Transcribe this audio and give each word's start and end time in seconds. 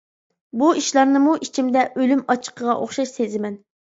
بۇ 0.61 0.69
ئىشلارنىمۇ 0.79 1.35
ئىچىمدە 1.41 1.83
ئۆلۈم 2.01 2.25
ئاچچىقىغا 2.35 2.77
ئوخشاش 2.85 3.13
سېزىمەن. 3.21 3.61